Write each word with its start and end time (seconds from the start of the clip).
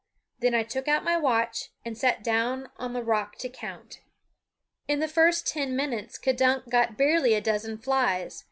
Then 0.39 0.55
I 0.55 0.63
took 0.63 0.87
out 0.87 1.03
my 1.03 1.15
watch 1.15 1.69
and 1.85 1.95
sat 1.95 2.23
down 2.23 2.71
on 2.77 2.95
a 2.95 3.03
rock 3.03 3.35
to 3.37 3.47
count. 3.49 4.01
In 4.87 4.99
the 4.99 5.07
first 5.07 5.45
ten 5.45 5.75
minutes 5.75 6.17
K'dunk 6.17 6.69
got 6.69 6.97
barely 6.97 7.35
a 7.35 7.39
dozen 7.41 7.77
flies. 7.77 8.39